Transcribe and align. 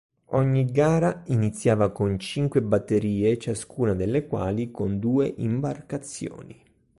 Ogni 0.33 0.65
gara 0.65 1.21
iniziava 1.27 1.91
con 1.91 2.17
cinque 2.17 2.63
batterie, 2.63 3.37
ciascuna 3.37 3.93
delle 3.93 4.25
quali 4.25 4.71
con 4.71 4.97
due 4.97 5.31
imbarcazioni. 5.37 6.59